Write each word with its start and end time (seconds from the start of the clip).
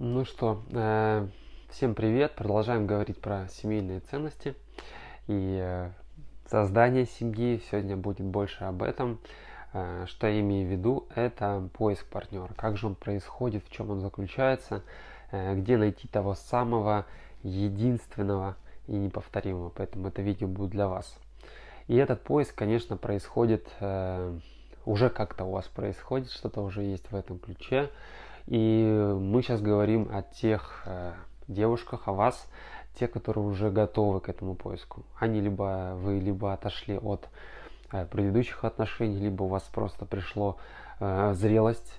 Ну 0.00 0.24
что, 0.24 0.62
э, 0.70 1.26
всем 1.70 1.96
привет. 1.96 2.36
Продолжаем 2.36 2.86
говорить 2.86 3.20
про 3.20 3.48
семейные 3.48 3.98
ценности 3.98 4.54
и 5.26 5.58
э, 5.60 5.90
создание 6.46 7.04
семьи. 7.04 7.60
Сегодня 7.68 7.96
будет 7.96 8.24
больше 8.24 8.62
об 8.62 8.84
этом. 8.84 9.18
Э, 9.72 10.04
что 10.06 10.28
я 10.28 10.38
имею 10.38 10.68
в 10.68 10.70
виду? 10.70 11.08
Это 11.16 11.68
поиск 11.76 12.06
партнера. 12.06 12.48
Как 12.56 12.76
же 12.76 12.86
он 12.86 12.94
происходит, 12.94 13.64
в 13.66 13.72
чем 13.72 13.90
он 13.90 13.98
заключается, 13.98 14.84
где 15.32 15.76
найти 15.76 16.06
того 16.06 16.36
самого 16.36 17.04
единственного 17.42 18.54
и 18.86 18.92
неповторимого. 18.92 19.70
Поэтому 19.70 20.06
это 20.06 20.22
видео 20.22 20.46
будет 20.46 20.70
для 20.70 20.86
вас. 20.86 21.18
И 21.88 21.96
этот 21.96 22.22
поиск, 22.22 22.54
конечно, 22.54 22.96
происходит 22.96 23.66
уже 24.86 25.10
как-то 25.10 25.44
у 25.44 25.50
вас 25.50 25.66
происходит, 25.66 26.30
что-то 26.30 26.62
уже 26.62 26.82
есть 26.82 27.10
в 27.10 27.16
этом 27.16 27.40
ключе. 27.40 27.90
И 28.48 29.14
мы 29.20 29.42
сейчас 29.42 29.60
говорим 29.60 30.08
о 30.10 30.22
тех 30.22 30.82
э, 30.86 31.12
девушках, 31.48 32.08
о 32.08 32.14
вас, 32.14 32.50
те, 32.98 33.06
которые 33.06 33.44
уже 33.44 33.70
готовы 33.70 34.20
к 34.20 34.30
этому 34.30 34.54
поиску. 34.54 35.04
Они 35.18 35.42
либо 35.42 35.92
вы 35.96 36.18
либо 36.18 36.54
отошли 36.54 36.96
от 36.96 37.28
э, 37.92 38.06
предыдущих 38.06 38.64
отношений, 38.64 39.18
либо 39.18 39.42
у 39.42 39.48
вас 39.48 39.64
просто 39.64 40.06
пришло 40.06 40.56
э, 40.98 41.34
зрелость 41.34 41.92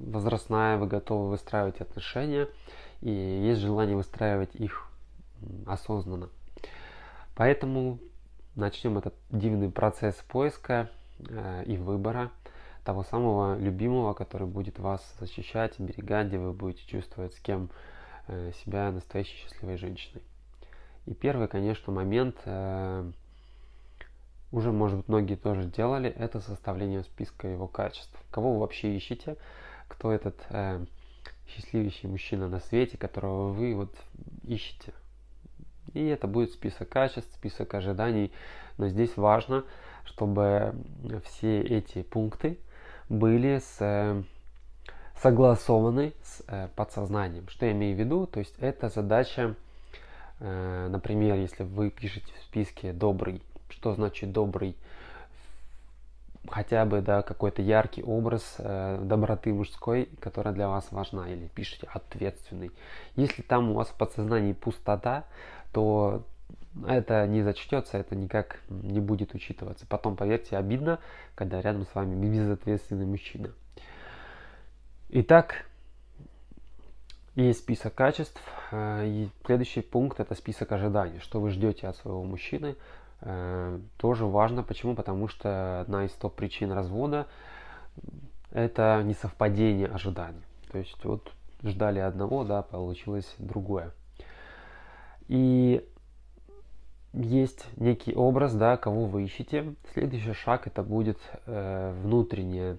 возрастная, 0.00 0.76
вы 0.76 0.88
готовы 0.88 1.30
выстраивать 1.30 1.80
отношения, 1.80 2.48
и 3.00 3.10
есть 3.10 3.60
желание 3.60 3.94
выстраивать 3.94 4.56
их 4.56 4.88
осознанно. 5.68 6.30
Поэтому 7.36 8.00
начнем 8.56 8.98
этот 8.98 9.14
дивный 9.30 9.70
процесс 9.70 10.16
поиска 10.28 10.90
и 11.64 11.76
выбора 11.76 12.32
того 12.84 13.04
самого 13.04 13.58
любимого, 13.58 14.14
который 14.14 14.46
будет 14.46 14.78
вас 14.78 15.02
защищать, 15.18 15.78
берегать, 15.78 16.28
где 16.28 16.38
вы 16.38 16.52
будете 16.52 16.86
чувствовать 16.86 17.34
с 17.34 17.40
кем 17.40 17.70
э, 18.26 18.52
себя 18.62 18.90
настоящей 18.90 19.36
счастливой 19.36 19.76
женщиной. 19.76 20.22
И 21.06 21.14
первый, 21.14 21.48
конечно, 21.48 21.92
момент, 21.92 22.36
э, 22.44 23.10
уже, 24.52 24.72
может 24.72 24.98
быть, 24.98 25.08
многие 25.08 25.36
тоже 25.36 25.64
делали, 25.64 26.10
это 26.10 26.40
составление 26.40 27.04
списка 27.04 27.48
его 27.48 27.68
качеств. 27.68 28.16
Кого 28.30 28.54
вы 28.54 28.60
вообще 28.60 28.96
ищете, 28.96 29.36
кто 29.88 30.10
этот 30.10 30.36
э, 30.50 30.84
счастливейший 31.48 32.10
мужчина 32.10 32.48
на 32.48 32.60
свете, 32.60 32.96
которого 32.96 33.52
вы 33.52 33.74
вот 33.74 33.94
ищете. 34.44 34.92
И 35.94 36.04
это 36.06 36.26
будет 36.26 36.52
список 36.52 36.88
качеств, 36.88 37.32
список 37.34 37.74
ожиданий. 37.74 38.32
Но 38.78 38.88
здесь 38.88 39.16
важно, 39.16 39.64
чтобы 40.04 40.74
все 41.24 41.60
эти 41.60 42.02
пункты 42.02 42.58
были 43.10 43.58
с, 43.58 43.76
э, 43.80 44.22
согласованы 45.20 46.14
с 46.22 46.42
э, 46.46 46.68
подсознанием. 46.74 47.46
Что 47.48 47.66
я 47.66 47.72
имею 47.72 47.94
в 47.94 47.98
виду? 47.98 48.26
То 48.26 48.38
есть 48.38 48.54
это 48.58 48.88
задача, 48.88 49.56
э, 50.38 50.88
например, 50.88 51.36
если 51.36 51.64
вы 51.64 51.90
пишете 51.90 52.32
в 52.38 52.42
списке 52.44 52.94
«добрый», 52.94 53.42
что 53.68 53.92
значит 53.92 54.32
«добрый»? 54.32 54.76
хотя 56.48 56.84
бы 56.84 57.00
да, 57.00 57.22
какой-то 57.22 57.62
яркий 57.62 58.02
образ 58.02 58.56
э, 58.58 58.98
доброты 59.02 59.52
мужской, 59.52 60.08
которая 60.20 60.54
для 60.54 60.68
вас 60.68 60.88
важна, 60.90 61.28
или 61.28 61.48
пишите 61.48 61.86
ответственный. 61.92 62.70
Если 63.16 63.42
там 63.42 63.70
у 63.70 63.74
вас 63.74 63.88
в 63.88 63.94
подсознании 63.94 64.52
пустота, 64.52 65.24
то 65.72 66.24
это 66.86 67.26
не 67.26 67.42
зачтется, 67.42 67.98
это 67.98 68.14
никак 68.14 68.60
не 68.68 69.00
будет 69.00 69.34
учитываться. 69.34 69.86
Потом, 69.86 70.16
поверьте, 70.16 70.56
обидно, 70.56 70.98
когда 71.34 71.60
рядом 71.60 71.86
с 71.86 71.94
вами 71.94 72.14
безответственный 72.14 73.06
мужчина. 73.06 73.50
Итак, 75.10 75.66
есть 77.34 77.60
список 77.60 77.94
качеств. 77.94 78.40
Э, 78.70 79.06
и 79.06 79.28
следующий 79.44 79.80
пункт 79.80 80.20
это 80.20 80.34
список 80.34 80.72
ожиданий. 80.72 81.18
Что 81.20 81.40
вы 81.40 81.50
ждете 81.50 81.88
от 81.88 81.96
своего 81.96 82.22
мужчины. 82.22 82.76
Э, 83.20 83.78
тоже 83.96 84.26
важно. 84.26 84.62
Почему? 84.62 84.94
Потому 84.94 85.28
что 85.28 85.80
одна 85.80 86.04
из 86.04 86.12
топ 86.12 86.34
причин 86.34 86.72
развода 86.72 87.26
это 88.52 89.02
несовпадение 89.04 89.86
ожиданий. 89.86 90.42
То 90.70 90.78
есть 90.78 91.04
вот 91.04 91.32
ждали 91.62 91.98
одного, 91.98 92.44
да, 92.44 92.62
получилось 92.62 93.34
другое. 93.38 93.92
И 95.28 95.86
есть 97.12 97.66
некий 97.76 98.14
образ, 98.14 98.54
да, 98.54 98.76
кого 98.76 99.06
вы 99.06 99.24
ищете. 99.24 99.74
Следующий 99.92 100.32
шаг 100.32 100.66
это 100.66 100.82
будет 100.82 101.18
э, 101.46 101.92
внутренняя 102.02 102.78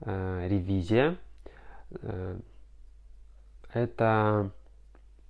э, 0.00 0.48
ревизия. 0.48 1.16
Э, 1.90 2.38
это 3.72 4.50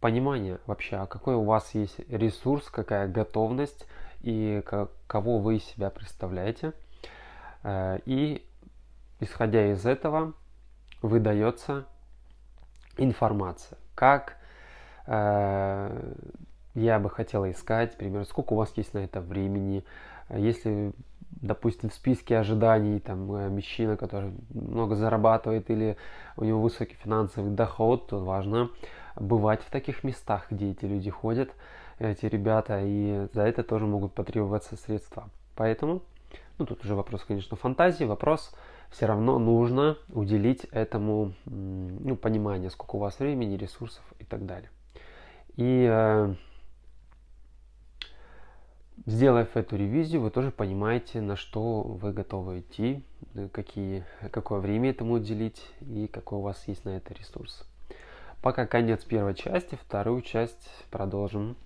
понимание 0.01 0.59
вообще, 0.67 0.97
а 0.97 1.07
какой 1.07 1.35
у 1.35 1.45
вас 1.45 1.75
есть 1.75 1.99
ресурс, 2.09 2.69
какая 2.71 3.09
готовность 3.09 3.87
и 4.23 4.63
как, 4.67 4.91
кого 5.07 5.39
вы 5.39 5.57
из 5.57 5.65
себя 5.65 5.91
представляете. 5.91 6.73
Э, 7.63 7.99
и 8.07 8.47
исходя 9.21 9.73
из 9.73 9.87
этого 9.87 10.35
выдается 11.03 11.87
информация, 12.97 13.79
как 13.95 14.37
э, 15.07 16.15
я 16.75 16.99
бы 16.99 17.11
хотела 17.11 17.51
искать, 17.51 17.93
например, 17.93 18.25
сколько 18.25 18.55
у 18.55 18.57
вас 18.57 18.73
есть 18.77 18.95
на 18.95 18.99
это 18.99 19.21
времени, 19.21 19.85
если, 20.31 20.93
допустим, 21.31 21.91
в 21.91 21.95
списке 21.95 22.39
ожиданий 22.39 22.99
там 23.01 23.31
э, 23.33 23.49
мужчина, 23.49 23.97
который 23.97 24.33
много 24.51 24.95
зарабатывает 24.95 25.71
или 25.71 25.97
у 26.37 26.45
него 26.45 26.61
высокий 26.61 26.95
финансовый 26.95 27.51
доход, 27.51 28.09
то 28.09 28.19
важно 28.25 28.71
бывать 29.17 29.63
в 29.63 29.71
таких 29.71 30.05
местах, 30.05 30.47
где 30.51 30.71
эти 30.71 30.85
люди 30.85 31.11
ходят, 31.11 31.51
эти 31.99 32.27
ребята, 32.27 32.81
и 32.83 33.29
за 33.33 33.43
это 33.43 33.63
тоже 33.63 33.87
могут 33.87 34.15
потребоваться 34.15 34.77
средства. 34.77 35.29
Поэтому, 35.55 36.03
ну 36.59 36.65
тут 36.65 36.85
уже 36.85 36.95
вопрос, 36.95 37.25
конечно, 37.25 37.57
фантазии, 37.57 38.05
вопрос 38.05 38.55
все 38.91 39.07
равно 39.07 39.39
нужно 39.39 39.97
уделить 40.11 40.65
этому 40.71 41.33
ну, 41.47 42.15
понимание, 42.15 42.71
сколько 42.71 42.97
у 42.97 42.99
вас 42.99 43.19
времени, 43.19 43.57
ресурсов 43.57 44.03
и 44.19 44.25
так 44.25 44.45
далее. 44.45 44.71
И 45.57 45.87
э, 45.91 46.35
Сделав 49.05 49.57
эту 49.57 49.77
ревизию, 49.77 50.21
вы 50.21 50.31
тоже 50.31 50.53
понимаете, 50.53 51.21
на 51.21 51.35
что 51.35 51.83
вы 51.83 52.13
готовы 52.13 52.61
идти, 52.61 53.03
какие, 53.51 54.05
какое 54.31 54.61
время 54.61 54.91
этому 54.91 55.15
уделить 55.15 55.61
и 55.81 56.07
какой 56.07 56.39
у 56.39 56.43
вас 56.43 56.63
есть 56.69 56.85
на 56.85 56.91
это 56.91 57.13
ресурс. 57.13 57.67
Пока 58.43 58.65
конец 58.65 59.03
первой 59.03 59.35
части, 59.35 59.75
вторую 59.75 60.23
часть 60.23 60.69
продолжим 60.93 61.57